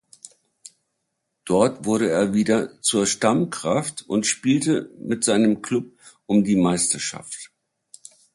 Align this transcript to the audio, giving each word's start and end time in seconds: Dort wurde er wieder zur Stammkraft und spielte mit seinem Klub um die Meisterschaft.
Dort 1.45 1.85
wurde 1.85 2.09
er 2.09 2.33
wieder 2.33 2.81
zur 2.81 3.05
Stammkraft 3.05 4.01
und 4.07 4.25
spielte 4.25 4.89
mit 4.97 5.23
seinem 5.23 5.61
Klub 5.61 5.95
um 6.25 6.43
die 6.43 6.55
Meisterschaft. 6.55 7.51